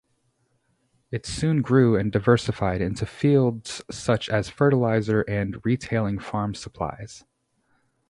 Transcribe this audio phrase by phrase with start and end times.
[1.11, 7.23] It soon grew and diversified into fields such as fertilizer and retailing farm supplies.